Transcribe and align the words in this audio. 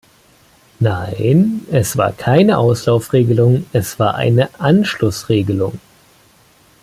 Nein, 0.79 1.63
es 1.71 1.95
war 1.95 2.11
keine 2.11 2.57
Auslaufregelung, 2.57 3.67
es 3.71 3.99
war 3.99 4.15
eine 4.15 4.49
Anschlussregelung. 4.59 5.79